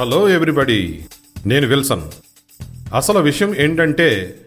Hello 0.00 0.28
everybody 0.28 1.04
నేను 1.46 1.66
Wilson. 1.66 2.02
అసలు 2.94 3.18
విషయం 3.18 3.54
ఏంటంటే 3.56 4.38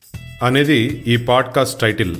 అనేది 0.43 1.03
ఈ 1.07 1.17
పాడ్కాస్ట్ 1.17 1.79
టైటిల్. 1.79 2.15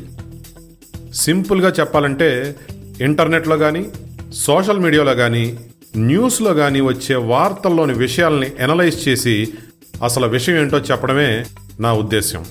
సింపుల్గా 1.13 1.69
చెప్పాలంటే 1.79 2.55
ఇంటర్నెట్లో 3.01 3.57
కానీ 3.57 3.89
సోషల్ 4.33 4.79
మీడియాలో 4.79 5.15
కానీ 5.15 5.59
న్యూస్లో 5.97 6.53
కానీ 6.53 6.81
వచ్చే 6.81 7.15
వార్తల్లోని 7.15 7.93
విషయాల్ని 7.93 8.51
ఎనలైజ్ 8.59 9.07
చేసి 9.07 9.53
అసలు 10.03 10.27
విషయం 10.27 10.55
ఏంటో 10.55 10.77
చెప్పడమే 10.77 11.45
నా 11.79 11.93
ఉద్దేశ్యం. 11.93 12.45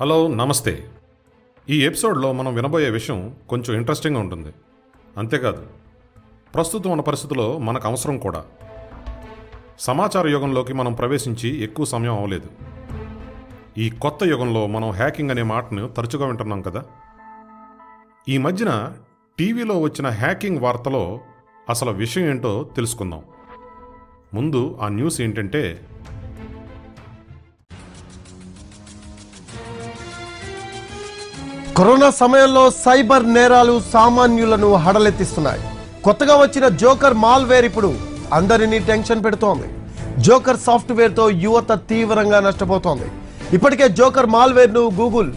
హలో 0.00 0.28
నమస్తే. 0.28 0.84
ఈ 1.70 1.84
ఎపిసోడ్లో 1.84 2.32
మనం 2.32 2.54
వినబోయే 2.54 2.90
విషయం 2.90 3.34
కొంచెం 3.48 3.76
ఇంట్రెస్టింగ్గా 3.76 4.20
ఉంటుంది. 4.20 4.52
అంతేకాదు 5.16 5.66
ప్రస్తుతం 6.54 6.90
ఉన్న 6.90 7.02
పరిస్థితుల్లో 7.02 7.58
మనకు 7.58 7.88
అవసరం 7.88 8.18
కూడా. 8.18 8.44
సమాచార 9.78 10.28
యుగంలోకి 10.28 10.72
మనం 10.72 10.92
ప్రవేశించి 10.92 11.62
ఎక్కువ 11.62 11.86
సమయం 11.86 12.14
అవ్వలేదు. 12.14 12.48
ఈ 13.78 13.90
కొత్త 13.90 14.24
యుగంలో 14.24 14.66
మనం 14.66 14.90
హ్యాకింగ్ 14.90 15.30
అనే 15.30 15.42
మాటను 15.42 15.88
తరచుగా 15.88 16.26
వింటున్నాం 16.26 16.62
కదా? 16.62 16.84
ఈ 18.28 18.38
మధ్యన 18.38 18.92
టీవీలో 19.38 19.80
వచ్చిన 19.80 20.08
హ్యాకింగ్ 20.08 20.58
వార్తలో 20.58 21.20
అసలు 21.70 21.90
విషయం 21.90 22.26
ఏంటో 22.26 22.70
తెలుసుకుందాం. 22.76 23.22
ముందు 24.34 24.78
ఆ 24.80 24.88
న్యూస్ 24.88 25.20
ఏంటంటే 25.20 25.86
కరోనా 31.76 32.08
సమయంలో 32.22 32.62
సైబర్ 32.82 33.24
నేరాలు 33.36 33.72
సామాన్యులను 33.92 34.68
హడలెత్తిస్తున్నాయి. 34.82 35.62
కొత్తగా 36.04 36.34
వచ్చిన 36.42 36.66
జోకర్ 36.82 37.16
మాల్వేర్ 37.22 37.66
ఇప్పుడు 37.68 37.90
అందరినీ 38.38 38.78
టెన్షన్ 38.90 39.24
పెడుతోంది. 39.24 39.68
జోకర్ 40.26 40.60
సాఫ్ట్వేర్తో 40.66 41.24
యువత 41.44 41.72
తీవ్రంగా 41.90 42.38
నష్టపోతోంది. 42.46 43.08
ఇప్పటికే 43.56 43.88
జోకర్ 44.00 44.30
మాల్వేర్ను 44.36 44.82
గూగుల్ 45.00 45.30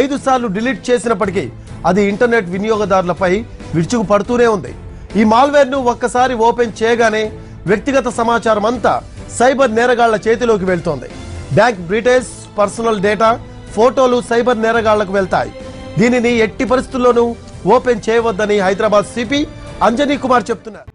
ఐదు 0.00 0.18
సార్లు 0.26 0.50
డిలీట్ 0.56 0.82
చేసినప్పటికీ 0.90 1.44
అది 1.90 2.02
ఇంటర్నెట్ 2.10 2.52
వినియోగదారులపై 2.54 3.32
విరుచుకు 3.74 4.04
పడుతూనే 4.12 4.48
ఉంది. 4.56 4.74
ఈ 5.20 5.24
మాల్వేర్ను 5.34 5.80
ఒక్కసారి 5.94 6.36
ఓపెన్ 6.48 6.76
చేయగానే 6.82 7.24
వ్యక్తిగత 7.70 8.08
సమాచారం 8.20 8.66
అంతా 8.72 8.94
సైబర్ 9.38 9.76
నేరగాళ్ళ 9.80 10.16
చేతిలోకి 10.28 10.66
వెళ్తోంది. 10.72 11.10
బ్యాంక్ 11.58 11.82
బ్రిటేజ్ 11.90 12.30
పర్సనల్ 12.60 13.04
డేటా 13.08 13.30
ఫోటోలు 13.76 14.18
సైబర్ 14.30 14.58
నేరగాళ్ళకు 14.64 15.12
వెళ్తాయి. 15.18 15.52
దీనిని 15.98 16.30
ఎట్టి 16.30 16.64
పరిస్థితుల్లోనూ 16.64 17.36
ఓపెన్ 17.66 18.00
చేయవద్దని 18.10 18.58
హైదరాబాద్ 18.58 19.06
సిపి 19.06 19.46
అంజనీ 19.82 20.16
కుమార్ 20.16 20.44
చెప్తున్నారు. 20.50 20.92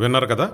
విన్నారు 0.00 0.26
కదా? 0.26 0.52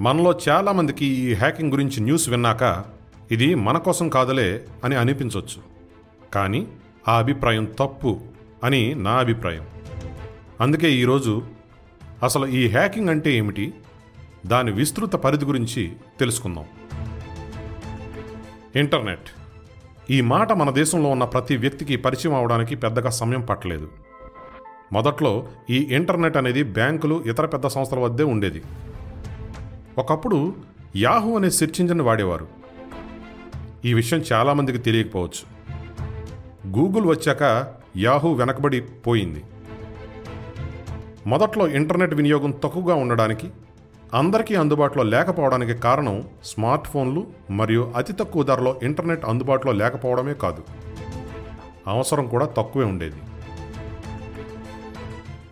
మనలో 0.00 0.38
చాలామందికి 0.48 1.04
ఈ 1.04 1.34
హ్యాకింగ్ 1.34 1.70
గురించి 1.70 2.00
న్యూస్ 2.00 2.28
విన్నాక 2.28 2.84
ఇది 3.30 3.54
మన 3.54 3.78
కోసం 3.78 4.08
కాదులే 4.08 4.64
అని 4.84 4.96
అనిపించవచ్చు 4.96 5.62
కానీ 6.34 6.66
ఆ 7.08 7.18
అభిప్రాయం 7.18 7.64
తప్పు 7.64 8.20
అని 8.64 8.94
నా 8.94 9.10
అభిప్రాయం. 9.10 9.66
అందుకే 10.60 10.92
ఈరోజు 10.92 11.42
అసలు 12.22 12.46
ఈ 12.46 12.68
హ్యాకింగ్ 12.68 13.08
అంటే 13.08 13.36
ఏమిటి? 13.36 13.74
దాని 14.46 14.72
విస్తృత 14.72 15.12
పరిధి 15.12 15.44
గురించి 15.44 15.92
తెలుసుకుందాం. 16.20 16.64
ఇంటర్నెట్. 18.76 19.41
ఈ 20.10 20.20
మాట 20.20 20.52
మన 20.52 20.70
దేశంలో 20.70 21.10
ఉన్న 21.10 21.24
ప్రతి 21.24 21.56
వ్యక్తికి 21.56 21.96
పరిచయం 21.96 22.34
అవడానికి 22.34 22.76
పెద్దగా 22.76 23.10
సమయం 23.10 23.40
పట్టలేదు. 23.40 23.88
మొదట్లో 24.92 25.48
ఈ 25.70 25.76
ఇంటర్నెట్ 25.76 26.36
అనేది 26.36 26.62
బ్యాంకులు 26.62 27.24
ఇతర 27.26 27.46
పెద్ద 27.46 27.66
సంస్థల 27.66 27.98
వద్దే 27.98 28.22
ఉండేది. 28.22 28.62
ఒకప్పుడు 29.98 30.54
యాహూ 30.96 31.36
అనే 31.36 31.50
సెర్చ్ 31.50 31.80
ఇంజిన్ 31.80 32.00
వాడేవారు. 32.00 32.46
ఈ 33.84 33.94
విషయం 33.94 34.24
చాలామందికి 34.32 34.78
తెలియకపోవచ్చు. 34.78 35.62
గూగుల్ 36.78 37.06
వచ్చాక 37.06 37.74
యాహూ 37.96 38.32
వెనకబడి 38.32 38.80
పోయింది. 38.80 39.42
మొదట్లో 41.26 41.68
ఇంటర్నెట్ 41.68 42.14
వినియోగం 42.14 42.50
తక్కువగా 42.50 42.94
ఉండడానికి 42.94 43.50
అందరికీ 44.14 44.54
అందుబాటులో 44.54 45.04
లేకపోవడానికి 45.04 45.74
కారణం 45.74 46.28
స్మార్ట్ 46.44 46.88
ఫోన్లు 46.88 47.26
మరియు 47.50 47.92
అతి 47.96 48.12
తక్కువ 48.12 48.42
ధరలో 48.42 48.80
ఇంటర్నెట్ 48.82 49.24
అందుబాటులో 49.24 49.72
లేకపోవడమే 49.72 50.34
కాదు. 50.34 50.64
అవసరం 51.86 52.28
కూడా 52.28 52.46
తక్కువే 52.46 52.84
ఉండేది. 52.84 53.16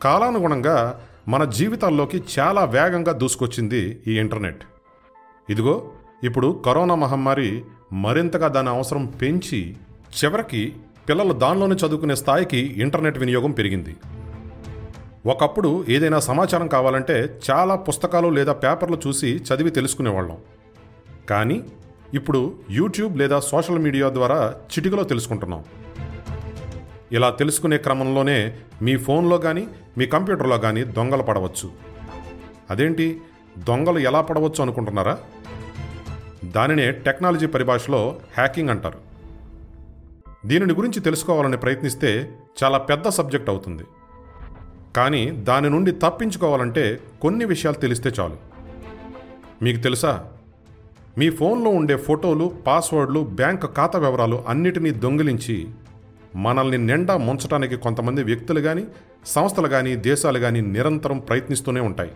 కాలానుగుణంగా 0.02 1.00
మన 1.28 1.44
జీవితాల్లోకి 1.44 2.22
చాలా 2.38 2.64
వేగంగా 2.64 3.12
దూసుకొచ్చింది 3.12 4.02
ఈ 4.06 4.18
ఇంటర్నెట్. 4.18 4.64
ఇదిగో 5.50 5.90
ఇప్పుడు 6.24 6.62
కరోనా 6.66 6.94
మహమ్మారి 6.94 7.64
మరింతగా 7.92 8.48
దాని 8.48 8.68
అవసరం 8.68 9.06
పెంచి 9.06 9.76
చివరికి 10.24 10.72
పిల్లలు 11.08 11.32
దానిలోనే 11.32 11.74
చదువుకునే 11.74 12.14
స్థాయికి 12.14 12.58
ఇంటర్నెట్ 12.58 13.18
వినియోగం 13.18 13.50
పెరిగింది. 13.50 13.96
ఒకప్పుడు 15.26 15.84
ఏదైనా 15.88 16.20
సమాచారం 16.20 16.68
కావాలంటే 16.68 17.40
చాలా 17.50 17.74
పుస్తకాలు 17.74 18.28
లేదా 18.28 18.52
పేపర్లు 18.52 18.98
చూసి 19.06 19.26
చదివి 19.26 19.70
తెలుసుకునేవాళ్ళం. 19.70 20.36
కానీ 21.30 21.64
ఇప్పుడు 22.14 22.54
యూట్యూబ్ 22.70 23.18
లేదా 23.18 23.40
సోషల్ 23.40 23.78
మీడియా 23.78 24.08
ద్వారా 24.08 24.50
చిటికలో 24.50 25.04
తెలుసుకుంటున్నాం. 25.04 25.64
ఇలా 27.12 27.30
తెలుసుకునే 27.30 27.78
క్రమంలోనే 27.78 28.58
మీ 28.82 28.96
ఫోన్లో 28.96 29.38
కానీ 29.38 29.68
మీ 29.98 30.06
కంప్యూటర్లో 30.06 30.58
కానీ 30.58 30.84
దొంగలు 30.84 31.22
పడవచ్చు. 31.22 31.70
అదేంటి? 32.70 33.20
దొంగలు 33.58 33.98
ఎలా 33.98 34.20
పడవచ్చు 34.20 34.62
అనుకుంటున్నారా? 34.62 35.18
దానినే 36.44 36.92
టెక్నాలజీ 36.92 37.46
పరిభాషలో 37.46 38.20
హ్యాకింగ్ 38.36 38.68
అంటారు. 38.68 38.98
దీనిని 40.46 40.72
గురించి 40.72 41.00
తెలుసుకోవాలని 41.00 41.56
ప్రయత్నిస్తే 41.56 42.30
చాలా 42.64 42.78
పెద్ద 42.78 43.08
సబ్జెక్ట్ 43.08 43.50
అవుతుంది. 43.50 43.82
కానీ 44.96 45.30
దాని 45.30 45.70
నుండి 45.70 45.92
తప్పించుకోవాలంటే 45.92 47.00
కొన్ని 47.22 47.44
విషయాలు 47.44 47.76
తెలిస్తే 47.76 48.12
చాలు. 48.20 48.36
మీకు 49.62 49.80
తెలుసా? 49.80 50.24
మీ 51.18 51.30
ఫోన్లో 51.30 51.70
ఉండే 51.70 51.96
ఫోటోలు 51.96 52.52
పాస్వర్డ్లు 52.66 53.20
బ్యాంక్ 53.20 53.64
ఖాతా 53.76 53.98
వివరాలు 53.98 54.44
అన్నిటినీ 54.48 54.90
దొంగిలించి 54.90 55.68
మనల్ని 56.36 56.78
నిండా 56.78 57.16
ముంచడానికి 57.16 57.76
కొంతమంది 57.76 58.22
వ్యక్తులు 58.22 58.60
కానీ 58.60 58.84
సంస్థలు 59.26 59.68
కానీ 59.68 59.96
దేశాలు 59.96 60.38
కానీ 60.38 60.60
నిరంతరం 60.60 61.18
ప్రయత్నిస్తూనే 61.18 61.80
ఉంటాయి. 61.80 62.10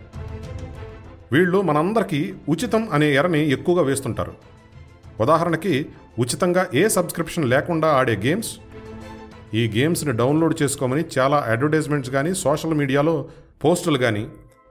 వీళ్ళు 1.31 1.61
మనందరికీ 1.61 2.33
ఉచితం 2.49 2.89
అనే 2.93 3.15
ఎరని 3.15 3.51
ఎక్కువగా 3.51 3.81
వేస్తుంటారు. 3.81 4.33
ఉదాహరణకి 5.21 5.85
ఉచితంగా 6.19 6.67
ఏ 6.73 6.87
సబ్స్క్రిప్షన్ 6.87 7.49
లేకుండా 7.49 7.87
ఆడే 7.87 8.15
గేమ్స్ 8.15 8.57
ఈ 9.59 9.63
గేమ్స్ని 9.75 10.13
డౌన్లోడ్ 10.21 10.55
చేసుకోమని 10.61 11.03
చాలా 11.15 11.37
అడ్వర్టైజ్మెంట్స్ 11.53 12.11
కానీ 12.11 12.31
సోషల్ 12.35 12.77
మీడియాలో 12.79 13.15
పోస్టులు 13.63 13.97
కానీ 13.97 14.23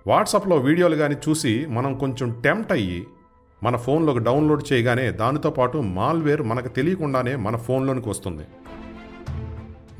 వాట్సాప్లో 0.06 0.56
వీడియోలు 0.66 0.96
కానీ 1.02 1.16
చూసి 1.24 1.52
మనం 1.76 1.92
కొంచెం 1.98 2.28
టెంప్ట్ 2.44 2.72
అయ్యి 2.72 2.98
మన 3.62 3.76
ఫోన్లోకి 3.84 4.18
డౌన్లోడ్ 4.18 4.62
చేయగానే 4.70 5.06
దానితో 5.20 5.50
పాటు 5.50 5.76
మాల్వేర్ 5.98 6.42
మనకు 6.42 6.68
తెలియకుండానే 6.68 7.36
మన 7.36 7.56
ఫోన్లోనికి 7.56 8.08
వస్తుంది. 8.08 8.44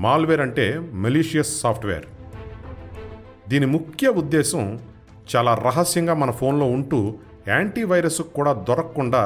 మాల్వేర్ 0.01 0.41
అంటే 0.41 0.67
మెలీషియస్ 1.05 1.53
సాఫ్ట్వేర్ 1.61 2.07
దీని 3.49 3.67
ముఖ్య 3.77 4.09
ఉద్దేశం 4.23 4.65
చాలా 5.33 5.55
రహస్యంగా 5.67 6.15
మన 6.15 6.31
ఫోన్లో 6.41 6.67
ఉంటూ 6.77 7.01
యాంటీవైరస్ 7.49 8.21
కూడా 8.37 8.53
దొరకకుండా 8.69 9.23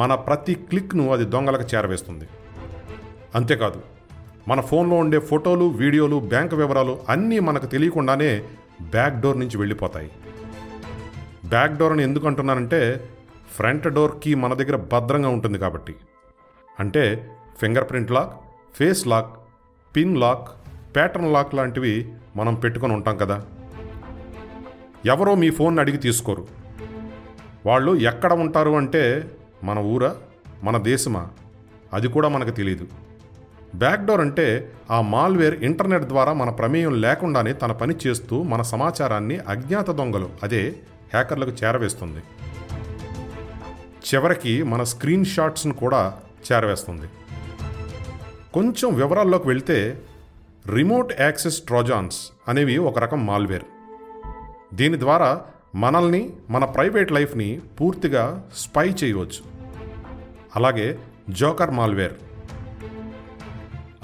మన 0.00 0.14
ప్రతి 0.26 0.54
క్లిక్ను 0.70 1.04
అది 1.12 1.24
దొంగలకు 1.34 1.66
చేరవేస్తుంది. 1.74 2.26
అంతేకాదు 3.34 3.80
మన 4.48 4.60
ఫోన్లో 4.60 4.96
ఉండే 4.96 5.18
ఫోటోలు 5.18 5.64
వీడియోలు 5.64 6.20
బ్యాంక్ 6.20 6.54
వివరాలు 6.54 6.98
అన్నీ 7.08 7.38
మనకు 7.38 7.66
తెలియకుండానే 7.66 8.44
బ్యాక్ 8.82 9.20
డోర్ 9.20 9.38
నుంచి 9.38 9.56
వెళ్ళిపోతాయి. 9.56 10.10
బ్యాక్ 11.48 11.76
డోర్ 11.78 11.92
అని 11.92 12.02
ఎందుకు 12.02 12.26
అంటున్నానంటే 12.26 13.10
ఫ్రంట్ 13.56 13.88
డోర్ 13.88 14.12
కీ 14.22 14.34
మన 14.34 14.54
దగ్గర 14.54 14.76
భద్రంగా 14.76 15.28
ఉంటుంది 15.28 15.58
కాబట్టి. 15.58 15.94
అంటే 16.80 17.30
finger 17.60 17.90
print 17.90 18.10
lock 18.10 18.32
face 18.74 19.06
lock 19.06 19.36
pin 19.96 20.18
lock 20.18 20.48
pattern 20.96 21.32
lock 21.32 21.54
లాంటివి 21.54 22.12
మనం 22.36 22.54
పెట్టుకొని 22.54 22.92
ఉంటాం 22.92 23.16
కదా. 23.16 23.46
ఎవరో 25.06 25.34
మీ 25.34 25.50
ఫోన్ 25.50 25.78
అడిగి 25.78 25.96
తీసుకోరు. 25.96 26.46
వాళ్ళు 27.66 27.96
ఎక్కడ 27.96 28.32
ఉంటారు 28.32 28.70
అంటే 28.70 29.30
మన 29.64 29.78
ఊరా 29.78 30.16
మన 30.62 30.76
దేశమా? 30.78 31.28
అది 31.92 32.08
కూడా 32.08 32.28
మనకు 32.28 32.50
తెలియదు 32.50 33.07
బ్యాక్డోర్ 33.74 34.20
అంటే 34.20 34.72
ఆ 34.90 35.00
మాల్వేర్ 35.00 35.64
ఇంటర్నెట్ 35.64 36.04
ద్వారా 36.04 36.32
మన 36.32 36.50
ప్రమేయం 36.50 37.00
లేకుండానే 37.00 37.52
తన 37.52 37.72
పని 37.72 37.94
చేస్తూ 38.06 38.42
మన 38.42 38.62
సమాచారాన్ని 38.62 39.38
అజ్ఞాత 39.38 39.90
దొంగలు 39.90 40.30
అదే 40.42 40.74
హ్యాకర్లకు 41.12 41.50
చేరవేస్తుంది. 41.50 42.20
చివరికి 44.14 44.62
మన 44.62 44.82
స్క్రీన్ 44.82 45.24
షాట్స్ను 45.24 45.74
కూడా 45.74 46.14
చేరవేస్తుంది. 46.52 47.06
కొంచెం 48.54 48.94
వివరాల్లోకి 48.94 49.48
వెళ్తే 49.48 49.98
రిమోట్ 50.74 51.20
యాక్సెస్ 51.20 51.60
ట్రోజాన్స్ 51.60 52.32
అనేవి 52.48 52.78
ఒక 52.78 52.98
రకం 52.98 53.26
మాల్వేర్. 53.26 53.64
దీని 54.74 55.00
ద్వారా 55.00 55.40
మనల్ని 55.74 56.32
మన 56.50 56.64
ప్రైవేట్ 56.64 57.12
లైఫ్ని 57.12 57.60
పూర్తిగా 57.80 58.48
స్పై 58.56 58.88
చేయవచ్చు. 58.88 59.58
అలాగే 60.56 60.98
జోకర్ 61.30 61.70
మాల్వేర్. 61.70 62.14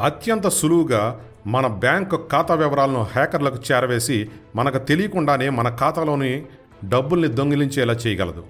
అత్యంత 0.00 0.48
సులువుగా 0.48 1.20
మన 1.46 1.66
బ్యాంక్ 1.66 2.14
ఖాతా 2.14 2.54
వివరాలను 2.54 3.02
హ్యాకర్లకు 3.02 3.56
చేరవేసి 3.72 4.28
మనకు 4.56 4.78
తెలియకుండానే 4.78 5.48
మన 5.48 5.76
ఖాతాలోని 5.76 6.46
డబ్బుల్ని 6.88 7.28
దొంగిలించేలా 7.28 7.94
చేయగలదు. 7.94 8.44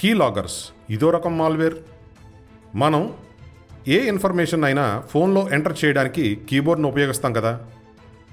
కీ 0.00 0.14
లాగర్స్ 0.14 0.68
ఇదో 0.90 1.10
రకం 1.10 1.38
మాల్వేర్. 1.38 1.74
మనం 2.74 3.12
ఏ 3.88 3.98
ఇన్ఫర్మేషన్ 4.08 4.64
అయినా 4.64 5.02
ఫోన్లో 5.10 5.48
ఎంటర్ 5.48 5.78
చేయడానికి 5.84 6.40
కీబోర్డ్ను 6.50 6.88
ఉపయోగిస్తాం 6.88 7.32
కదా? 7.32 7.60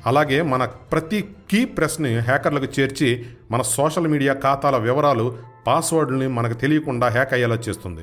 అలాగే 0.05 0.41
మన 0.41 0.65
ప్రతి 0.65 1.29
కీ 1.51 1.65
ప్రెస్ని 1.65 2.19
హ్యాకర్లకు 2.19 2.79
చేర్చి 2.79 3.25
మన 3.51 3.61
సోషల్ 3.61 4.07
మీడియా 4.07 4.33
ఖాతాల 4.33 4.77
వివరాలు 4.77 5.37
పాస్వర్డ్ని 5.67 6.27
మనకు 6.27 6.53
తెలియకుండా 6.53 7.07
హ్యాక్ 7.07 7.33
అయ్యేలా 7.33 7.55
చేస్తుంది. 7.55 8.01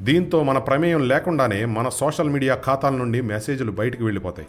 దీంతో 0.00 0.42
మన 0.42 0.58
ప్రమేయం 0.58 1.08
లేకుండానే 1.08 1.64
మన 1.64 1.88
సోషల్ 1.88 2.30
మీడియా 2.30 2.54
ఖాతాల 2.54 2.94
నుండి 2.94 3.20
మెసేజ్లు 3.20 3.72
బయటికి 3.72 4.04
వెళ్ళిపోతాయి. 4.04 4.48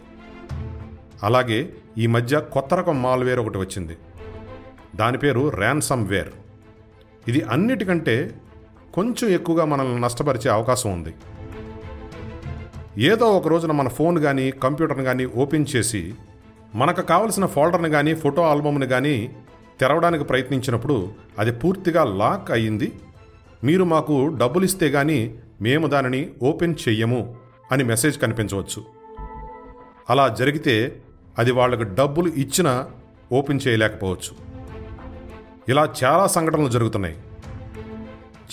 అలాగే 1.22 1.72
ఈ 1.98 2.06
మధ్య 2.06 2.40
కొత్త 2.52 2.74
రకం 2.74 3.02
మాల్వేర్ 3.02 3.40
ఒకటి 3.40 3.58
వచ్చింది. 3.58 3.96
దాని 4.96 5.18
పేరు 5.18 5.48
ర్యాన్సమ్ 5.48 6.08
వేర్ 6.08 6.32
ఇది 7.28 7.40
అన్నిటికంటే 7.40 8.34
కొంచెం 8.94 9.30
ఎక్కువగా 9.30 9.64
మనల్ని 9.64 10.00
నష్టపరిచే 10.00 10.50
అవకాశం 10.50 10.92
ఉంది. 10.92 11.14
ఏదో 12.98 13.26
ఒక 13.36 13.48
రోజున 13.48 13.72
మన 13.72 13.88
ఫోన్ 13.88 14.18
కానీ 14.18 14.50
కంప్యూటర్ని 14.50 15.04
కానీ 15.04 15.24
ఓపెన్ 15.24 15.66
చేసి 15.76 16.14
మనకు 16.74 17.02
కావలసిన 17.02 17.46
ఫోల్డర్ని 17.46 17.90
కానీ 17.90 18.14
ఫోటో 18.14 18.42
ఆల్బమ్ని 18.42 18.86
కానీ 18.86 19.30
తెరవడానికి 19.80 20.24
ప్రయత్నించినప్పుడు 20.24 21.12
అది 21.38 21.52
పూర్తిగా 21.52 22.04
లాక్ 22.04 22.50
అయ్యింది. 22.50 22.92
మీరు 23.64 23.84
మాకు 23.84 24.36
డబ్బులు 24.40 24.64
ఇస్తే 24.64 24.90
కానీ 24.90 25.34
మేము 25.60 25.86
దానిని 25.86 26.30
ఓపెన్ 26.42 26.74
చెయ్యము 26.88 27.36
అని 27.72 27.84
మెసేజ్ 27.84 28.18
కనిపించవచ్చు. 28.18 28.84
అలా 30.10 30.28
జరిగితే 30.28 31.02
అది 31.38 31.52
వాళ్ళకు 31.52 31.82
డబ్బులు 31.82 32.28
ఇచ్చినా 32.28 32.90
ఓపెన్ 33.32 33.60
చేయలేకపోవచ్చు. 33.68 34.32
ఇలా 35.68 35.94
చాలా 36.04 36.26
సంఘటనలు 36.26 36.68
జరుగుతున్నాయి. 36.68 37.16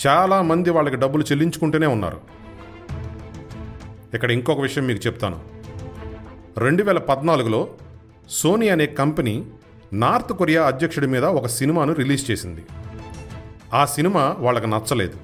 చాలా 0.06 0.42
మంది 0.42 0.70
వాళ్ళకి 0.70 0.96
డబ్బులు 0.96 1.22
చెల్లించుకుంటూనే 1.22 1.86
ఉన్నారు. 1.86 2.20
ఇక్కడ 4.14 4.30
ఇంకొక 4.30 4.60
విషయం 4.60 4.86
మీకు 4.86 5.06
చెప్తాను. 5.06 5.40
రెండు 6.58 6.82
వేల 6.82 6.98
పద్నాలుగులో 6.98 7.68
సోనీ 8.30 8.68
అనే 8.68 8.86
కంపెనీ 8.86 9.46
నార్త్ 9.92 10.32
కొరియా 10.32 10.66
అధ్యక్షుడి 10.66 11.06
మీద 11.06 11.24
ఒక 11.24 11.46
సినిమాను 11.46 11.92
రిలీజ్ 11.92 12.30
చేసింది. 12.30 12.64
ఆ 13.74 13.84
సినిమా 13.84 14.36
వాళ్ళకి 14.38 14.66
నచ్చలేదు. 14.66 15.16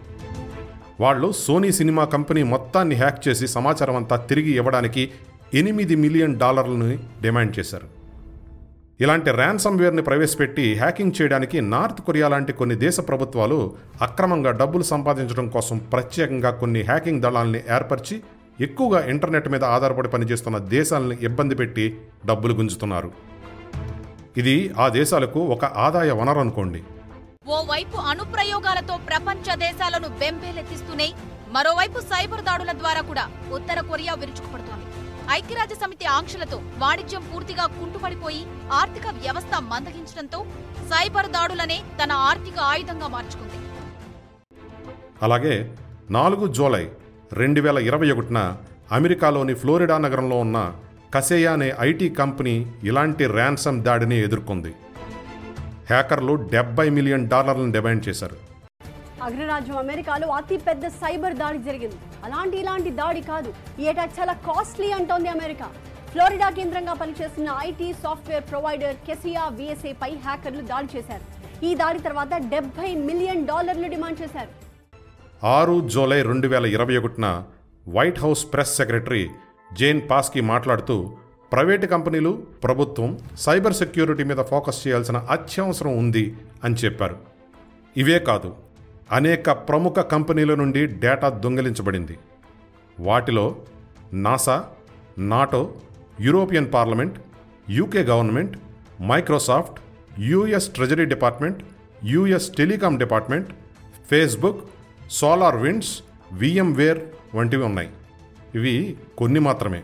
వాళ్ళు 1.00 1.32
సోనీ 1.32 1.72
సినిమా 1.72 2.04
కంపెనీ 2.04 2.42
మొత్తాన్ని 2.42 2.94
హ్యాక్ 2.94 3.28
చేసి 3.28 3.46
సమాచారం 3.46 3.96
అంతా 3.96 4.16
తిరిగి 4.16 4.50
ఇవ్వడానికి 4.50 5.10
ఎనిమిది 5.54 5.96
మిలియన్ 5.96 6.38
డాలర్లను 6.38 6.98
డిమాండ్ 7.22 7.58
చేశారు. 7.58 7.86
ఇలాంటి 9.00 9.30
ర్యాన్సమ్వేర్ని 9.30 10.02
ప్రవేశపెట్టి 10.02 10.74
హ్యాకింగ్ 10.74 11.12
చేయడానికి 11.22 11.60
నార్త్ 11.60 12.00
కొరియా 12.00 12.28
లాంటి 12.28 12.52
కొన్ని 12.52 12.74
దేశ 12.74 13.00
ప్రభుత్వాలు 13.00 13.74
అక్రమంగా 14.02 14.50
డబ్బులు 14.50 14.82
సంపాదించడం 14.82 15.48
కోసం 15.48 15.78
ప్రత్యేకంగా 15.78 16.50
కొన్ని 16.50 16.82
హ్యాకింగ్ 16.82 17.22
దళాల్ని 17.22 17.58
ఏర్పరిచి 17.58 18.22
ఎక్కువగా 18.60 19.06
ఇంటర్నెట్ 19.06 19.48
మీద 19.48 19.64
ఆధారపడి 19.64 20.08
పనిచేస్తున్న 20.08 20.58
దేశాలను 20.58 21.12
ఇబ్బంది 21.12 21.54
పెట్టి 21.54 21.98
డబ్బులు 22.26 22.54
గుంజుతున్నారు. 22.54 23.12
ఇది 24.36 24.70
ఆ 24.78 24.88
దేశాలకు 24.88 25.40
ఒక 25.40 25.64
ఆదాయ 25.64 26.10
వనరు 26.10 26.40
అనుకోండి 26.40 26.82
ఓవైపు 27.54 27.96
అనుప్రయోగాలతో 28.10 28.94
ప్రపంచ 29.08 29.54
దేశాలను 29.64 30.08
బెంబేలెత్తిస్తూనే 30.20 31.06
మరోవైపు 31.56 31.98
సైబర్ 32.10 32.42
దాడుల 32.48 32.72
ద్వారా 32.80 33.02
కూడా 33.10 33.24
ఉత్తర 33.56 33.78
కొరియా 33.90 34.14
విరుచుకుపడుతోంది. 34.20 34.86
ఐక్యరాజ్య 35.36 35.76
సమితి 35.82 36.06
ఆంక్షలతో 36.16 36.58
వాణిజ్యం 36.82 37.22
పూర్తిగా 37.30 37.64
కుంటుపడిపోయి 37.76 38.42
ఆర్థిక 38.80 39.06
వ్యవస్థ 39.24 39.52
మందగించడంతో 39.70 40.40
సైబర్ 40.92 41.28
దాడులనే 41.36 41.78
తన 42.00 42.12
ఆర్థిక 42.30 42.58
ఆయుధంగా 42.72 43.10
మార్చుకుంది. 43.14 43.60
అలాగే 45.26 45.54
నాలుగు 46.16 46.46
జూలై 46.58 46.84
రెండు 47.42 47.60
వేల 47.66 47.78
ఇరవై 47.88 48.08
ఒకటిన 48.14 48.40
అమెరికాలోని 48.98 49.54
ఫ్లోరిడా 49.62 49.98
నగరంలో 50.06 50.36
ఉన్న 50.46 50.58
కసేయా 51.14 51.54
అనే 51.58 51.68
ఐటీ 51.88 52.08
కంపెనీ 52.20 52.56
ఇలాంటి 52.90 53.24
ర్యాన్సమ్ 53.38 53.80
దాడిని 53.86 54.18
ఎదుర్కొంది. 54.26 54.72
హ్యాకర్లు 55.90 56.34
డెబ్బై 56.54 56.86
మిలియన్ 56.96 57.26
డాలర్లను 57.32 57.72
డిమాండ్ 57.76 58.04
చేశారు. 58.08 58.36
అగ్రరాజ్యం 59.26 59.76
అమెరికాలో 59.82 60.26
అతి 60.38 60.56
పెద్ద 60.68 60.86
సైబర్ 61.02 61.36
దాడి 61.42 61.60
జరిగింది. 61.68 61.98
అలాంటి 62.26 62.56
ఇలాంటి 62.62 62.90
దాడి 63.00 63.22
కాదు 63.30 63.50
ఈ 63.82 63.86
అటాక్ 63.92 64.16
చాలా 64.18 64.34
కాస్ట్లీ 64.48 64.88
అంటోంది 64.98 65.28
అమెరికా. 65.36 65.66
ఫ్లోరిడా 66.10 66.48
కేంద్రంగా 66.58 66.94
పనిచేస్తున్న 67.00 67.48
IT 67.68 67.88
software 68.04 68.44
provider 68.50 69.00
Kaseya 69.06 69.44
VSA 69.58 69.92
పై 70.02 70.10
హ్యాకర్లు 70.26 70.62
దాడి 70.72 70.88
చేశారు. 70.96 71.24
ఈ 71.68 71.70
దాడి 71.82 72.00
తర్వాత 72.06 72.32
డెబ్బై 72.54 72.90
మిలియన్ 73.08 73.46
డాలర్లు 73.52 73.88
డిమాండ్ 73.94 74.20
చేశారు. 74.22 74.52
ఆరు 75.56 75.76
జూలై 75.94 76.20
రెండు 76.30 76.48
వేల 76.52 76.66
ఇరవై 76.76 76.96
ఒకటిన 77.00 77.26
White 77.86 78.20
House 78.24 78.42
press 78.52 78.76
secretary 78.80 79.24
Jen 79.80 80.02
Psaki 80.10 80.40
మాట్లాడుతూ 80.52 80.96
ప్రైవేటు 81.52 81.86
కంపెనీలు 81.86 82.30
ప్రభుత్వం 82.64 83.18
సైబర్ 83.38 83.74
సెక్యూరిటీ 83.74 84.24
మీద 84.24 84.40
ఫోకస్ 84.42 84.86
చేయాల్సిన 84.86 85.16
అత్యవసరం 85.16 85.98
ఉంది 85.98 86.36
అని 86.64 86.74
చెప్పారు. 86.74 87.16
ఇవే 87.96 88.18
కాదు 88.18 88.56
అనేక 89.12 89.50
ప్రముఖ 89.50 89.92
కంపెనీల 89.92 90.54
నుండి 90.54 90.86
డేటా 90.86 91.28
దొంగిలించబడింది. 91.28 92.18
వాటిలో 93.00 93.56
NASA 94.12 94.64
NATO 95.18 95.74
European 96.20 96.72
Parliament 96.72 97.16
UK 97.70 98.02
government 98.02 98.56
Microsoft 99.02 99.78
US 100.20 100.68
treasury 100.68 101.04
department 101.04 101.60
US 102.04 102.50
telecom 102.50 102.96
department 102.98 103.50
Facebook 104.10 104.60
SolarWinds 105.56 106.02
VMware 106.32 107.00
వంటివి 107.34 107.62
ఉన్నాయి. 107.62 107.90
ఇవి 108.54 108.96
కొన్ని 109.18 109.40
మాత్రమే. 109.40 109.82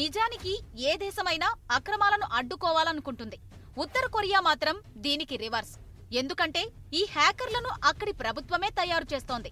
నిజానికి 0.00 0.52
ఏ 0.88 0.90
దేశమైనా 1.02 1.48
అక్రమాలను 1.76 2.26
అడ్డుకోవాలనుకుంటుంది. 2.38 3.38
ఉత్తర 3.82 4.04
కొరియా 4.14 4.40
మాత్రం 4.48 4.76
దీనికి 5.04 5.36
రివర్స్. 5.42 5.74
ఎందుకంటే 6.20 6.62
ఈ 6.98 7.02
హ్యాకర్లను 7.14 7.70
అక్కడి 7.90 8.12
ప్రభుత్వమే 8.22 8.68
తయారు 8.80 9.06
చేస్తోంది. 9.12 9.50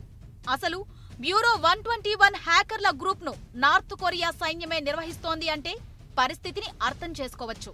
అసలు 0.54 0.78
బ్యూరో 1.22 1.52
వన్ 1.66 1.82
ట్వంటీ 1.86 2.12
వన్ 2.22 2.36
హ్యాకర్ల 2.46 2.88
గ్రూప్ను 3.02 3.32
నార్త్ 3.64 3.94
కొరియా 4.02 4.30
సైన్యమే 4.42 4.78
నిర్వహిస్తోంది 4.88 5.48
అంటే 5.54 5.72
పరిస్థితిని 6.20 6.68
అర్థం 6.88 7.10
చేసుకోవచ్చు. 7.20 7.72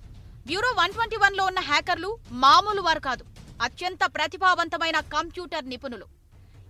బ్యూరో 0.48 0.70
వన్ 0.80 0.94
ట్వంటీ 0.96 1.18
వన్లో 1.24 1.44
ఉన్న 1.50 1.60
హ్యాకర్లు 1.70 2.12
మామూలు 2.44 2.84
వారు 2.88 3.02
కాదు. 3.08 3.24
అత్యంత 3.66 4.02
ప్రతిభావంతమైన 4.16 4.98
కంప్యూటర్ 5.16 5.68
నిపుణులు. 5.72 6.06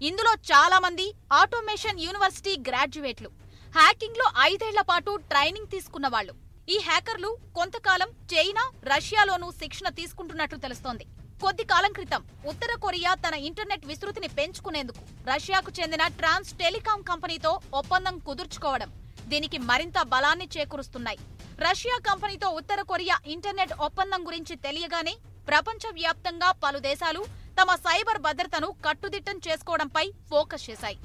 ఇందులో 0.09 0.35
చాలామంది 0.51 1.07
ఆటోమేషన్ 1.43 2.03
యూనివర్సిటీ 2.07 2.55
గ్రాడ్యుయేట్లు. 2.69 3.31
హ్యాకింగ్లో 3.76 4.25
ఐదేళ్ళ 4.50 4.81
పాటు 4.88 5.12
ట్రైనింగ్ 5.31 5.71
తీసుకున్న 5.75 6.07
వాళ్ళు. 6.14 6.33
ఈ 6.75 6.76
హ్యాకర్లు 6.87 7.31
కొంతకాలం 7.57 8.11
చైనా 8.33 8.64
రష్యాలోనూ 8.93 9.49
శిక్షణ 9.61 9.88
తీసుకుంటున్నట్లు 9.99 10.59
తెలుస్తోంది. 10.64 11.05
కొద్ది 11.43 11.64
కాలం 11.71 11.93
క్రితం 11.99 12.23
ఉత్తర 12.50 12.73
కొరియా 12.85 13.12
తన 13.25 13.35
ఇంటర్నెట్ 13.49 13.87
విస్తృతిని 13.91 14.29
పెంచుకునేందుకు 14.38 15.00
రష్యాకు 15.31 15.71
చెందిన 15.79 16.02
ట్రాన్స్ 16.19 16.50
టెలికాం 16.61 17.00
కంపెనీతో 17.11 17.52
ఒప్పందం 17.81 18.19
కుదుర్చుకోవడం 18.26 18.91
దీనికి 19.33 19.59
మరింత 19.71 19.99
బలాన్ని 20.12 20.47
చేకూరుస్తున్నాయి. 20.57 21.19
రష్యా 21.67 21.97
కంపెనీతో 22.11 22.50
ఉత్తర 22.61 22.81
కొరియా 22.93 23.17
ఇంటర్నెట్ 23.35 23.75
ఒప్పందం 23.87 24.23
గురించి 24.29 24.57
తెలియగానే 24.67 25.14
ప్రపంచవ్యాప్తంగా 25.50 26.50
పలు 26.64 26.81
దేశాలు 26.91 27.23
తమ 27.61 27.71
సైబర్ 27.87 28.23
భద్రతను 28.26 28.69
కట్టుదిట్టం 28.87 29.38
చేసుకోవడంపై 29.49 30.07
ఫోకస్ 30.31 30.67
చేశాయి. 30.71 30.99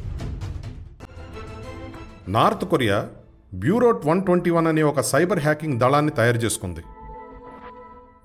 North 2.28 2.66
Korea 2.66 3.08
bureau 3.54 4.02
one 4.06 4.24
twenty 4.24 4.50
one 4.50 4.68
అనే 4.68 4.84
ఒక 4.84 5.02
సైబర్ 5.02 5.40
హ్యాకింగ్ 5.40 5.80
దళాన్ని 5.80 6.12
తయారు 6.12 6.38
చేసుకుంది. 6.38 6.80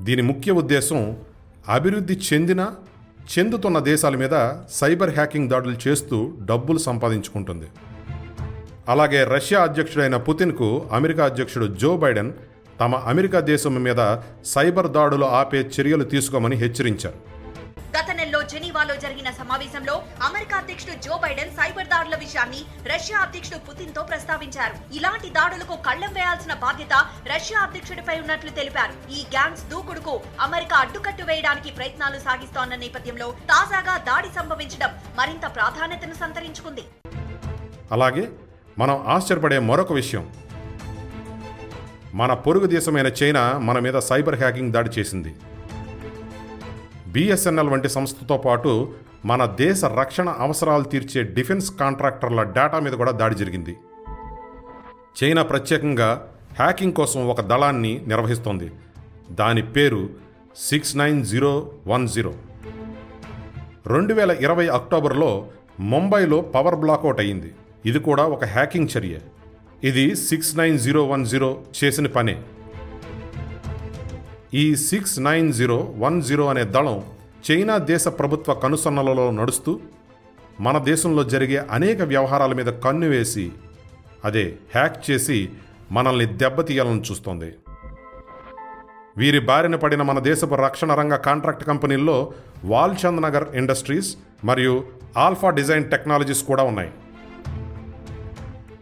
దీని 0.01 0.23
ముఖ్య 0.23 0.53
ఉద్దేశం 0.53 1.17
అభివృద్ధి 1.69 2.21
చెందిన 2.33 2.69
చెందుతున్న 3.39 3.79
దేశాల 3.79 4.17
మీద 4.17 4.51
సైబర్ 4.71 5.15
హ్యాకింగ్ 5.15 5.49
దాడులు 5.49 5.89
చేస్తూ 5.89 6.33
డబ్బులు 6.45 6.79
సంపాదించుకుంటుంది. 6.79 7.67
అలాగే 8.89 9.25
రష్యా 9.25 9.63
అధ్యక్షుడైన 9.63 10.17
పుతిన్కు 10.17 10.87
అమెరికా 10.93 11.25
అధ్యక్షుడు 11.25 11.67
జో 11.67 11.97
బైడెన్ 11.97 12.33
తమ 12.81 12.95
అమెరికా 12.95 13.41
దేశం 13.41 13.75
మీద 13.75 14.17
సైబర్ 14.45 14.89
దాడులు 14.89 15.25
ఆపే 15.25 15.71
చర్యలు 15.81 16.05
తీసుకోమని 16.05 16.57
హెచ్చరించారు. 16.57 17.32
గత 18.33 18.47
జెనీవాలో 18.51 18.95
జరిగిన 18.97 19.31
సమావేశంలో 19.31 19.95
అమెరికా 20.23 20.57
అధ్యక్షుడు 20.57 20.95
జో 21.05 21.15
బైడెన్ 21.23 21.51
సైబర్ 21.57 21.87
దాడుల 21.87 22.17
విషయాన్ని 22.17 22.61
రష్యా 22.87 23.19
అధ్యక్షుడు 23.19 23.59
పుతిన్తో 23.59 24.03
ప్రస్తావించారు. 24.03 24.95
ఇలాంటి 24.95 25.29
దాడులకు 25.31 25.75
కళ్ళం 25.87 26.13
వేయాల్సిన 26.13 26.55
బాధ్యత 26.55 26.95
రష్యా 27.35 27.59
అధ్యక్షుడిపై 27.61 28.17
ఉన్నట్లు 28.21 28.51
తెలిపారు. 28.51 28.95
ఈ 29.13 29.21
గ్యాంగ్స్ 29.35 29.65
దూకుడుకు 29.69 30.21
అమెరికా 30.41 30.77
అడ్డుకట్టు 30.77 31.25
వేయడానికి 31.25 31.71
ప్రయత్నాలు 31.71 32.19
సాగిస్తోన్న 32.19 32.75
నేపథ్యంలో 32.75 33.29
తాజాగా 33.53 33.97
దాడి 34.11 34.29
సంభవించడం 34.39 34.91
మరింత 35.19 35.55
ప్రాధాన్యతను 35.55 36.15
సంతరించుకుంది. 36.15 36.85
అలాగే 37.93 38.29
మనం 38.79 39.05
ఆశ్చర్యపడే 39.09 39.59
మరొక 39.71 39.93
విషయం. 39.93 40.27
మన 42.15 42.33
పొరుగు 42.35 42.67
దేశమైన 42.67 43.07
చైనా 43.07 43.59
మన 43.69 43.79
మీద 43.79 43.99
సైబర్ 44.11 44.39
హ్యాకింగ్ 44.39 44.73
దాడి 44.73 44.91
చేసింది. 45.01 45.35
బీఎస్ఎన్ఎల్ 47.13 47.69
వంటి 47.69 47.89
సంస్థతో 47.89 48.37
పాటు 48.37 48.93
మన 49.25 49.47
దేశ 49.47 49.85
రక్షణ 49.85 50.29
అవసరాలు 50.29 50.83
తీర్చే 50.83 51.23
డిఫెన్స్ 51.23 51.75
కాంట్రాక్టర్ల 51.75 52.43
డేటా 52.43 52.81
మీద 52.81 52.93
కూడా 52.93 53.11
దాడి 53.11 53.35
జరిగింది. 53.35 53.77
చైనా 55.25 55.43
ప్రత్యేకంగా 55.43 56.29
హ్యాకింగ్ 56.59 56.93
కోసం 56.93 57.29
ఒక 57.29 57.41
దళాన్ని 57.41 58.03
నిర్వహిస్తోంది. 58.07 58.73
దాని 59.31 59.63
పేరు 59.63 60.11
six 60.57 60.97
nine 60.97 61.25
zero 61.25 61.71
one 61.87 62.09
zero. 62.09 62.35
రెండు 63.87 64.15
వేల 64.15 64.31
ఇరవై 64.31 64.69
అక్టోబర్లో 64.69 65.47
ముంబైలో 65.81 66.41
పవర్ 66.41 66.77
బ్లాక్అవుట్ 66.77 67.21
అయ్యింది. 67.21 67.55
ఇది 67.87 67.99
కూడా 67.99 68.25
ఒక 68.25 68.45
హ్యాకింగ్ 68.45 68.89
చర్య. 68.99 69.19
ఇది 69.85 70.17
six 70.17 70.59
nine 70.59 70.79
zero 70.79 71.07
one 71.07 71.27
zero 71.27 71.63
చేసిన 71.85 72.07
పనే. 72.07 72.43
ఈ 74.55 74.77
six 74.77 75.19
nine 75.19 75.53
zero 75.53 75.95
one 75.99 76.23
zero 76.23 76.47
అనే 76.47 76.65
దళం 76.65 77.03
చైనా 77.45 77.79
దేశ 77.79 78.09
ప్రభుత్వ 78.09 78.55
కనుసన్నలలో 78.55 79.31
నడుస్తూ 79.31 79.81
మన 80.61 80.79
దేశంలో 80.79 81.25
జరిగే 81.25 81.57
అనేక 81.57 82.03
వ్యవహారాల 82.03 82.53
మీద 82.53 82.67
కన్ను 82.67 83.09
వేసి 83.09 83.53
అదే 84.25 84.57
హ్యాక్ 84.75 85.11
చేసి 85.11 85.49
మనల్ని 85.93 86.27
దెబ్బతీయాలని 86.27 87.01
చూస్తోంది. 87.01 87.55
వీరి 89.17 89.39
బారిన 89.39 89.77
పడిన 89.77 90.03
మన 90.03 90.19
దేశపు 90.19 90.55
రక్షణ 90.55 90.95
రంగ 90.95 91.17
కాంట్రాక్ట్ 91.17 91.65
కంపెనీల్లో 91.65 92.33
వాల్చంద్ 92.65 93.23
నగర్ 93.23 93.55
ఇండస్ట్రీస్ 93.55 94.17
మరియు 94.45 94.85
ఆల్ఫా 95.17 95.51
డిజైన్ 95.51 95.91
టెక్నాలజీస్ 95.91 96.45
కూడా 96.45 96.63
ఉన్నాయి. 96.63 96.91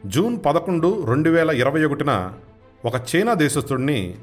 జూన్ 0.06 0.38
పదకొండు 0.46 1.04
రెండు 1.06 1.30
వేల 1.30 1.50
ఇరవై 1.50 1.84
ఒకటిన 1.84 2.32
ఒక 2.84 2.94
చైనా 3.10 3.34
దేశస్థుడిని 3.34 4.14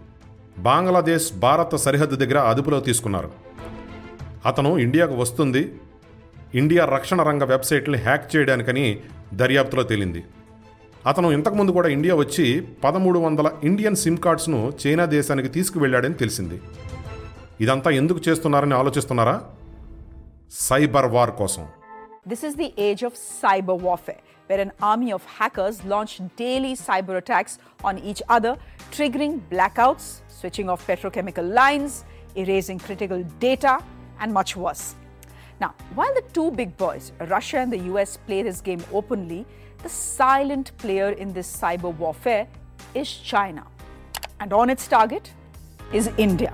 బంగ్లాదేశ్ 0.60 1.34
భారత 1.34 1.76
సరిహద్దు 1.76 2.16
దగ్గర 2.16 2.38
అదుపులో 2.38 2.80
తీసుకున్నారు. 2.80 3.32
అతను 4.46 4.78
ఇండియాకు 4.78 5.16
వస్తుంది. 5.16 5.76
ఇండియా 6.56 6.86
రక్షణ 6.86 7.24
రంగ 7.24 7.44
వెబ్సైట్ని 7.44 7.98
హ్యాక్ 7.98 8.36
చేయడానికని 8.36 9.00
దర్యాప్తులో 9.34 9.84
తేలింది. 9.84 10.24
అతను 11.06 11.32
ఇంతకుముందు 11.32 11.72
కూడా 11.72 11.88
ఇండియా 11.88 12.16
వచ్చి 12.16 12.68
పదమూడు 12.84 13.20
వందల 13.20 13.52
ఇండియన్ 13.64 13.96
సిమ్ 13.96 14.18
కార్డ్స్ను 14.18 14.74
చైనా 14.88 15.06
దేశానికి 15.06 15.48
తీసుకువెళ్ళాడని 15.48 16.14
తెలిసింది. 16.14 16.62
ఇదంతా 17.62 17.92
ఎందుకు 17.92 18.30
చేస్తున్నారని 18.30 18.74
ఆలోచిస్తున్నారా? 18.74 19.42
సైబర్ 20.52 21.06
వార్ 21.06 21.32
కోసం. 21.32 21.66
This 22.27 22.45
is 22.45 22.55
the 22.55 22.73
age 22.77 23.03
of 23.03 23.15
cyber 23.15 23.77
warfare, 23.79 24.21
where 24.47 24.61
an 24.61 24.73
army 24.81 25.13
of 25.13 25.25
hackers 25.25 25.85
launch 25.85 26.21
daily 26.37 26.75
cyber 26.75 27.17
attacks 27.17 27.59
on 27.83 27.99
each 27.99 28.23
other, 28.29 28.57
triggering 28.93 29.41
blackouts, 29.51 30.21
switching 30.29 30.69
off 30.69 30.87
petrochemical 30.87 31.53
lines, 31.53 32.05
erasing 32.37 32.79
critical 32.79 33.23
data, 33.39 33.75
and 34.21 34.33
much 34.33 34.57
worse. 34.57 34.95
Now, 35.61 35.75
while 35.95 36.15
the 36.15 36.25
two 36.33 36.51
big 36.51 36.77
boys, 36.77 37.13
Russia 37.29 37.59
and 37.59 37.73
the 37.73 37.79
US, 37.93 38.17
play 38.17 38.43
this 38.43 38.61
game 38.61 38.83
openly, 38.93 39.47
the 39.83 39.89
silent 39.89 40.77
player 40.79 41.11
in 41.11 41.33
this 41.33 41.49
cyber 41.61 41.93
warfare 41.97 42.47
is 42.95 43.09
China. 43.33 43.65
And 44.41 44.53
on 44.53 44.71
its 44.71 44.87
target 44.89 45.33
is 45.93 46.07
India. 46.27 46.53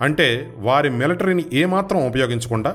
అంటే 0.00 0.52
వారి 0.56 0.88
మిలిటరీని 0.90 1.44
ఏమాత్రం 1.52 2.00
ఉపయోగించకుండా 2.06 2.72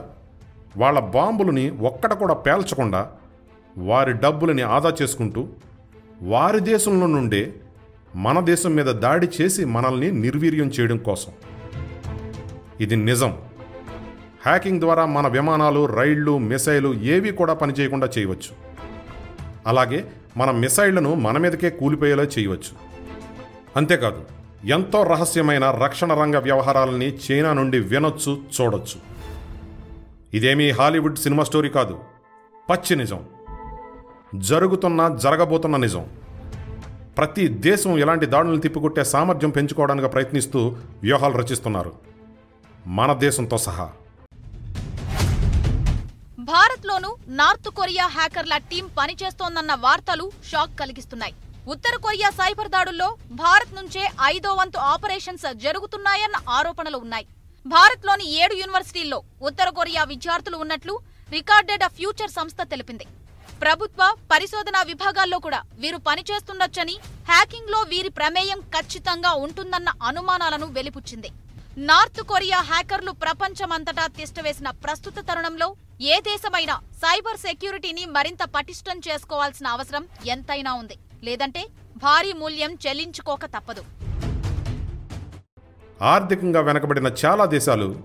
వాళ్ళ 0.76 1.00
బాంబులని 1.00 1.70
ఒక్కట 1.70 2.12
కూడా 2.12 2.34
పేల్చకుండా 2.34 3.08
వారి 3.78 4.12
డబ్బులని 4.12 4.62
ఆదా 4.62 4.94
చేసుకుంటూ 5.02 5.48
వారి 6.22 6.60
దేశంలో 6.60 7.06
నుండే 7.06 7.54
మన 8.14 8.40
దేశం 8.40 8.74
మీద 8.74 8.86
దాడి 8.86 9.28
చేసి 9.40 9.64
మనల్ని 9.64 10.12
నిర్వీర్యం 10.12 10.66
చేయడం 10.66 10.96
కోసం. 10.96 11.32
ఇది 12.80 12.96
నిజం. 12.96 13.38
హ్యాకింగ్ 14.46 14.80
ద్వారా 14.80 15.06
మన 15.06 15.28
విమానాలు 15.28 15.86
రైళ్ళు 15.86 16.38
మిసైలు 16.38 16.94
ఏవి 16.94 17.32
కూడా 17.32 17.54
పనిచేయకుండా 17.54 18.08
చేయవచ్చు. 18.18 18.54
అలాగే 19.66 20.04
మన 20.36 20.50
మిసైళ్ళను 20.50 21.14
మన 21.14 21.38
మీదకే 21.38 21.70
కూలిపోయేలా 21.70 22.22
చేయవచ్చు. 22.22 22.74
అంతేకాదు 23.76 24.24
ఎంతో 24.64 25.02
రహస్యమైన 25.02 25.70
రక్షణ 25.70 26.14
రంగ 26.14 26.36
వ్యవహారాలని 26.36 27.14
చైనా 27.14 27.52
నుండి 27.52 27.78
వినొచ్చు 27.80 28.38
చూడొచ్చు. 28.60 29.15
ఇదేమీ 30.36 30.70
హాలీవుడ్ 30.70 31.18
సినిమా 31.18 31.44
స్టోరీ 31.44 31.68
కాదు. 31.68 32.00
పచ్చి 32.70 32.96
నిజం. 32.96 33.26
జరుగుతున్న 34.34 35.08
జరగబోతున్న 35.08 35.76
నిజం. 35.76 36.06
ప్రతి 37.18 37.48
దేశం 37.48 37.98
ఇలాంటి 37.98 38.26
దాడులను 38.26 38.60
తిప్పికొట్టే 38.60 39.04
సామర్థ్యం 39.04 39.50
పెంచుకోవడానికి 39.50 40.08
ప్రయత్నిస్తూ 40.08 40.76
వ్యూహాలు 41.02 41.38
రచిస్తున్నారు. 41.38 41.92
మన 42.86 43.12
దేశంతో 43.12 43.58
సహా. 43.58 43.92
భారత్లోనూ 46.38 47.16
నార్త్ 47.28 47.68
కొరియా 47.68 48.06
హ్యాకర్ల 48.06 48.56
టీం 48.56 48.88
పనిచేస్తోందన్న 48.98 49.74
వార్తలు 49.74 50.30
షాక్ 50.52 50.78
కలిగిస్తున్నాయి. 50.80 51.34
ఉత్తర 51.68 51.96
కొరియా 51.96 52.30
సైబర్ 52.30 52.68
దాడుల్లో 52.68 53.16
భారత్ 53.32 53.74
నుంచే 53.74 54.10
ఐదో 54.22 54.52
వంతు 54.52 54.78
ఆపరేషన్స్ 54.78 55.54
జరుగుతున్నాయన్న 55.54 56.36
ఆరోపణలు 56.50 56.98
ఉన్నాయి. 56.98 57.26
భారత్లోని 57.72 58.26
ఏడు 58.42 58.54
యూనివర్సిటీల్లో 58.60 59.18
ఉత్తర 59.48 59.68
కొరియా 59.78 60.02
విద్యార్థులు 60.10 60.56
ఉన్నట్లు 60.64 60.94
రికార్డెడ్ 61.36 61.84
అ 61.86 61.88
ఫ్యూచర్ 61.96 62.32
సంస్థ 62.36 62.60
తెలిపింది. 62.72 63.06
ప్రభుత్వ 63.62 64.02
పరిశోధనా 64.32 64.80
విభాగాల్లో 64.90 65.38
కూడా 65.46 65.60
వీరు 65.82 65.98
పనిచేస్తుండొచ్చని 66.08 66.94
హ్యాకింగ్లో 67.30 67.80
వీరి 67.92 68.10
ప్రమేయం 68.18 68.60
ఖచ్చితంగా 68.74 69.32
ఉంటుందన్న 69.46 69.90
అనుమానాలను 70.10 70.66
వెలిపుచ్చింది. 70.76 71.30
నార్త్ 71.90 72.22
కొరియా 72.30 72.60
హ్యాకర్లు 72.70 73.12
ప్రపంచమంతటా 73.24 74.04
తిష్టవేసిన 74.18 74.68
ప్రస్తుత 74.84 75.18
తరుణంలో 75.28 75.68
ఏ 76.12 76.16
దేశమైనా 76.30 76.76
సైబర్ 77.02 77.42
సెక్యూరిటీని 77.46 78.04
మరింత 78.16 78.42
పటిష్టం 78.56 78.98
చేసుకోవాల్సిన 79.08 79.66
అవసరం 79.76 80.06
ఎంతైనా 80.34 80.74
ఉంది. 80.82 80.98
లేదంటే 81.28 81.64
భారీ 82.04 82.32
మూల్యం 82.40 82.72
చెల్లించుకోక 82.84 83.44
తప్పదు. 83.56 83.84
ఆర్థికంగా 86.02 86.60
వెనకబడిన 86.60 87.10
చాలా 87.24 87.44
దేశాలు 87.44 87.96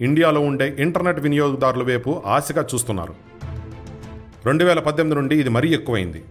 ఇండియాలో 0.00 0.40
ఉండే 0.40 0.76
ఇంటర్నెట్ 0.78 1.20
వినియోగదారుల 1.20 1.82
వైపు 1.82 2.22
ఆశగా 2.26 2.66
చూస్తున్నారు. 2.74 3.14
రెండు 4.46 4.64
వేల 4.64 4.78
పద్దెనిమిది 4.78 5.20
నుండి 5.20 5.40
ఇది 5.40 5.48
మరీ 5.48 5.74
ఎక్కువైంది. 5.74 6.24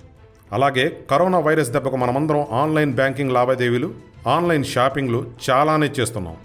అలాగే 0.52 1.02
కరోనా 1.12 1.40
వైరస్ 1.40 1.70
దెబ్బకు 1.70 1.96
మనమందరం 1.96 2.46
ఆన్లైన్ 2.52 2.94
బ్యాంకింగ్ 2.94 3.32
లావాదేవీలు 3.32 3.94
ఆన్లైన్ 4.28 4.64
షాపింగ్లు 4.64 5.32
చాలానే 5.50 5.92
చేస్తున్నాం. 6.00 6.38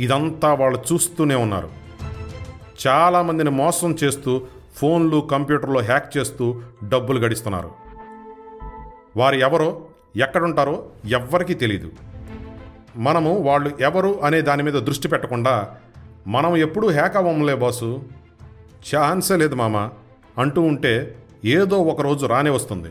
ఇదంతా 0.00 0.54
వాళ్ళు 0.54 0.78
చూస్తూనే 0.92 1.34
ఉన్నారు. 1.34 1.70
చాలామందిని 2.86 3.50
మోసం 3.50 3.96
చేస్తూ 4.04 4.42
ఫోన్లు 4.76 5.28
కంప్యూటర్లో 5.30 5.80
హ్యాక్ 5.80 6.16
చేస్తూ 6.16 6.62
డబ్బులు 6.88 7.18
గడిస్తున్నారు. 7.18 7.70
వారు 9.16 9.34
ఎవరో 9.34 9.82
ఎక్కడుంటారో 10.16 10.84
ఎవ్వరికీ 11.08 11.54
తెలియదు 11.54 11.90
మనము 12.96 13.38
వాళ్ళు 13.38 13.70
ఎవరు 13.80 14.24
అనే 14.24 14.40
దాని 14.40 14.62
మీద 14.62 14.74
దృష్టి 14.74 15.08
పెట్టకుండా 15.08 15.76
మనం 16.26 16.56
ఎప్పుడూ 16.56 16.90
హ్యాక్ 16.90 17.16
అవ్వములే 17.16 17.54
బాసు. 17.54 18.02
ఛాన్సే 18.94 19.36
లేదు 19.36 19.54
మామ. 19.54 19.88
అంటూ 20.38 20.62
ఉంటే 20.62 21.14
ఏదో 21.44 21.78
ఒకరోజు 21.78 22.26
రానే 22.26 22.50
వస్తుంది. 22.50 22.88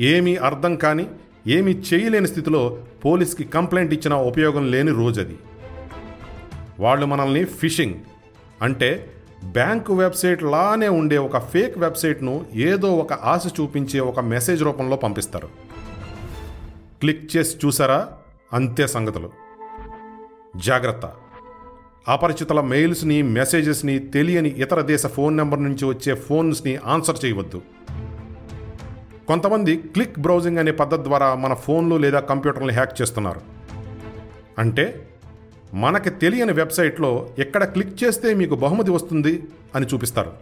ఏమీ 0.00 0.36
అర్థం 0.36 0.76
కాని 0.76 1.06
ఏమీ 1.46 1.72
చేయలేని 1.72 2.28
స్థితిలో 2.28 2.78
పోలీస్కి 3.04 3.44
కంప్లైంట్ 3.44 3.94
ఇచ్చిన 3.94 4.14
ఉపయోగం 4.14 4.70
లేని 4.70 4.90
రోజు 4.90 5.20
అది 5.20 5.38
వాళ్ళు 6.80 7.06
మనల్ని 7.06 7.44
ఫిషింగ్ 7.44 7.94
అంటే 8.62 9.10
బ్యాంకు 9.44 9.94
వెబ్సైట్ 9.94 10.42
లానే 10.42 10.88
ఉండే 10.88 11.18
ఒక 11.18 11.38
ఫేక్ 11.38 11.78
వెబ్సైట్ను 11.78 12.46
ఏదో 12.54 12.96
ఒక 12.96 13.12
ఆశ 13.12 13.46
చూపించే 13.60 14.00
ఒక 14.00 14.20
మెసేజ్ 14.20 14.62
రూపంలో 14.62 14.96
పంపిస్తారు. 14.96 15.48
క్లిక్ 17.00 17.36
చేసి 17.36 17.56
చూసారా? 17.66 18.08
అంతే 18.52 18.86
సంగతులు 18.86 19.30
జాగ్రత్త. 20.56 21.12
అపరిచితుల 22.08 22.60
మెయిల్స్ని 22.60 23.22
మెసేజెస్ని 23.22 23.98
తెలియని 23.98 24.48
ఇతర 24.48 24.80
దేశ 24.80 25.06
ఫోన్ 25.06 25.36
నెంబర్ 25.36 25.62
నుంచి 25.62 25.84
వచ్చే 25.84 26.14
ఫోన్స్ని 26.14 26.76
ఆన్సర్ 26.76 27.24
చేయవద్దు. 27.24 27.62
కొంతమంది 29.26 29.76
క్లిక్ 29.76 30.18
బ్రౌజింగ్ 30.18 30.58
అనే 30.58 30.72
పద్ధతి 30.72 31.02
ద్వారా 31.02 31.34
మన 31.34 31.54
ఫోన్లు 31.54 31.96
లేదా 31.96 32.20
కంప్యూటర్లు 32.20 32.72
హ్యాక్ 32.72 33.02
చేస్తున్నారు. 33.02 33.40
అంటే 34.58 35.08
మనకి 35.74 36.10
తెలియని 36.10 36.52
వెబ్సైట్లో 36.52 37.28
ఎక్కడ 37.38 37.64
క్లిక్ 37.64 38.04
చేస్తే 38.04 38.34
మీకు 38.34 38.54
బహుమతి 38.54 38.90
వస్తుంది 38.90 39.42
అని 39.74 39.86
చూపిస్తారు. 39.86 40.32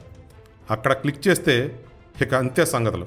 అక్కడ 0.70 0.92
క్లిక్ 0.92 1.28
చేస్తే 1.28 1.80
ఇక 2.22 2.34
అంతే 2.34 2.64
సంగతులు 2.64 3.06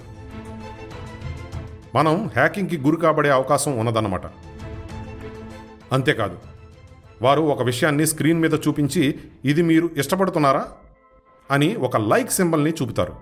మనం 1.95 2.29
హ్యాకింగ్కి 2.35 2.77
గురి 2.77 2.97
కాబడే 2.97 3.29
అవకాశం 3.29 3.77
ఉన్నదన్నమాట. 3.77 4.21
అంతేకాదు 5.91 6.37
వారు 7.21 7.41
ఒక 7.41 7.61
విషయాన్ని 7.61 8.07
స్క్రీన్ 8.07 8.39
మీద 8.39 8.53
చూపించి 8.53 9.19
ఇది 9.45 9.61
మీరు 9.61 9.89
ఇష్టపడుతున్నారా? 9.97 10.67
అని 11.51 11.75
ఒక 11.75 11.97
లైక్ 11.97 12.31
సింబల్ని 12.31 12.71
చూపుతారు. 12.71 13.13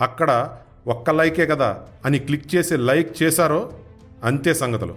అక్కడ 0.00 0.56
ఒక్క 0.86 1.10
లైకే 1.10 1.46
కదా 1.46 1.80
అని 2.04 2.18
క్లిక్ 2.18 2.54
చేసి 2.54 2.76
లైక్ 2.76 3.22
చేశారో 3.22 3.72
అంతే 4.24 4.54
సంగతులు. 4.54 4.94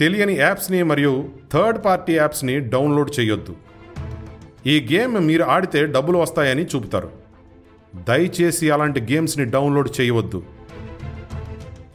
తెలియని 0.00 0.36
యాప్స్ని 0.36 0.82
మరియు 0.82 1.28
థర్డ్ 1.52 1.84
పార్టీ 1.84 2.12
యాప్స్ని 2.12 2.60
డౌన్లోడ్ 2.60 3.20
చేయొద్దు. 3.20 3.56
ఈ 4.66 4.88
గేమ్ 4.92 5.26
మీరు 5.26 5.42
ఆడితే 5.42 5.86
డబ్బులు 5.86 6.18
వస్తాయని 6.18 6.64
చూపుతారు. 6.64 7.10
దయచేసి 8.08 8.70
అలాంటి 8.70 9.00
గేమ్స్ని 9.00 9.44
డౌన్లోడ్ 9.44 10.00
చేయవద్దు. 10.00 10.42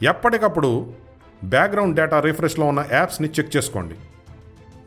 ఎప్పటికప్పుడు 0.02 0.92
బ్యాక్గ్రౌండ్ 1.44 1.96
డేటా 1.96 2.20
రిఫ్రెష్లో 2.20 2.66
ఉన్న 2.66 2.86
యాప్స్ని 2.92 3.28
చెక్ 3.28 3.56
చేసుకోండి. 3.56 3.94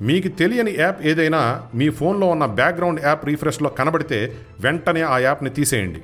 మీకు 0.01 0.27
తెలియని 0.27 0.75
యాప్ 0.79 1.01
ఏదైనా 1.01 1.61
మీ 1.75 1.89
ఫోన్లో 1.89 2.27
ఉన్న 2.27 2.45
బ్యాక్గ్రౌండ్ 2.45 3.05
యాప్ 3.05 3.25
రీఫ్రెష్లో 3.25 3.69
కనబడితే 3.69 4.37
వెంటనే 4.59 5.01
ఆ 5.01 5.17
యాప్ని 5.17 5.49
తీసేయండి. 5.49 6.01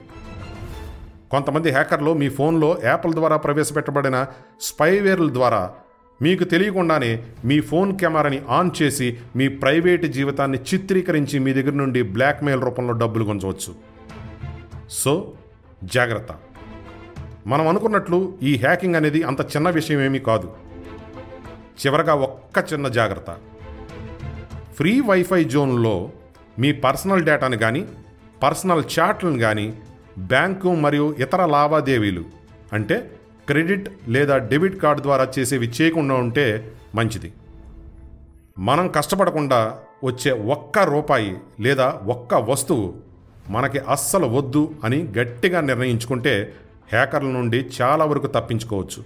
కొంతమంది 1.32 1.72
హ్యాకర్లు 1.72 2.14
మీ 2.14 2.30
ఫోన్లో 2.30 2.78
యాప్ల 2.84 3.12
ద్వారా 3.12 3.38
ప్రవేశపెట్టబడిన 3.38 4.26
స్పైవేర్ల 4.62 5.34
ద్వారా 5.34 5.72
మీకు 6.22 6.44
తెలియకుండానే 6.44 7.24
మీ 7.46 7.60
ఫోన్ 7.60 8.00
కెమెరాని 8.00 8.42
ఆన్ 8.50 8.72
చేసి 8.82 9.18
మీ 9.36 9.48
ప్రైవేట్ 9.48 10.06
జీవితాన్ని 10.06 10.58
చిత్రీకరించి 10.58 11.40
మీ 11.40 11.54
దగ్గర 11.54 11.72
నుండి 11.72 12.02
బ్లాక్మెయిల్ 12.02 12.62
రూపంలో 12.62 12.94
డబ్బులు 12.94 13.24
గుంజవచ్చు. 13.24 13.76
సో 14.90 15.32
జాగ్రత్త. 15.84 16.28
మనం 17.48 17.68
అనుకున్నట్లు 17.68 18.38
ఈ 18.44 18.56
హ్యాకింగ్ 18.56 18.96
అనేది 18.96 19.24
అంత 19.24 19.42
చిన్న 19.42 19.70
విషయం 19.70 20.02
ఏమీ 20.02 20.20
కాదు. 20.20 20.48
చివరగా 21.80 22.14
ఒక్క 22.14 22.74
చిన్న 22.74 22.88
జాగ్రత్త. 22.88 23.38
ఫ్రీ 24.76 25.02
వైఫై 25.02 25.44
జోన్లో 25.44 26.12
మీ 26.60 26.72
పర్సనల్ 26.72 27.24
డేటాను 27.24 27.58
కానీ 27.58 27.88
పర్సనల్ 28.44 28.84
చాట్లను 28.96 29.40
కానీ 29.40 29.80
బ్యాంకు 30.18 30.76
మరియు 30.76 31.16
ఇతర 31.20 31.46
లావాదేవీలు 31.46 32.26
అంటే 32.74 33.12
క్రెడిట్ 33.48 33.90
లేదా 34.08 34.38
డెబిట్ 34.38 34.82
కార్డు 34.82 35.02
ద్వారా 35.02 35.28
చేసేవి 35.40 35.68
చేయకుండా 35.82 36.16
ఉంటే 36.16 36.72
మంచిది. 36.96 37.34
మనం 38.60 38.88
కష్టపడకుండా 38.88 39.80
వచ్చే 40.04 40.32
ఒక్క 40.32 40.80
రూపాయి 40.80 41.38
లేదా 41.60 41.88
ఒక్క 42.08 42.34
వస్తువు 42.34 42.94
మనకి 43.50 43.80
అస్సలు 43.80 44.28
వద్దు 44.28 44.76
అని 44.84 45.00
గట్టిగా 45.18 45.62
నిర్ణయించుకుంటే 45.62 46.54
హ్యాకర్ల 46.92 47.28
నుండి 47.28 47.70
చాలా 47.82 48.06
వరకు 48.06 48.28
తప్పించుకోవచ్చు. 48.28 49.04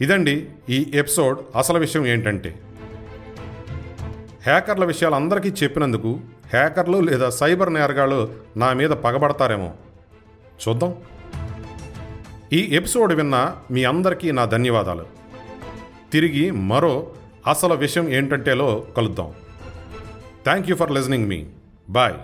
ఇదండి 0.00 0.48
ఈ 0.68 0.90
ఎపిసోడ్ 0.94 1.38
అసలు 1.56 1.78
విషయం 1.78 2.06
ఏంటంటే 2.06 2.58
హ్యాకర్ల 4.46 4.84
విషయాలు 4.84 5.14
అందరికీ 5.14 5.48
చెప్పినందుకు 5.62 6.20
హ్యాకర్లు 6.52 6.98
లేదా 6.98 7.30
సైబర్ 7.30 7.74
నేరగాళ్ళు 7.74 8.34
నా 8.56 8.72
మీద 8.72 8.90
పగబడతారేమో. 8.90 9.72
చూద్దాం. 10.68 10.94
ఈ 12.52 12.68
ఎపిసోడ్ 12.72 13.12
విన్న 13.12 13.56
మీ 13.70 13.84
అందరికీ 13.84 14.32
నా 14.32 14.44
ధన్యవాదాలు. 14.44 15.06
తిరిగి 16.12 16.50
మరో 16.50 17.12
అసలు 17.46 17.74
విషయం 17.74 18.08
ఏంటంటేలో 18.08 18.86
కలుద్దాం. 18.96 19.32
థ్యాంక్ 20.44 20.70
యూ 20.70 20.76
ఫర్ 20.76 20.92
లిజనింగ్ 20.92 21.28
మీ. 21.28 21.46
బాయ్. 21.90 22.14